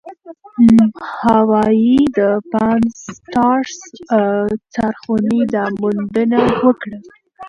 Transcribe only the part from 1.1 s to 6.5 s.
هاوايي د پان-سټارس څارخونې دا موندنه